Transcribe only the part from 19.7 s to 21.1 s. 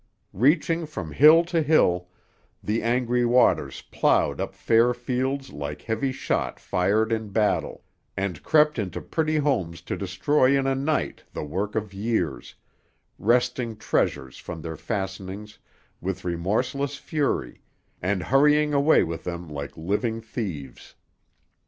living thieves.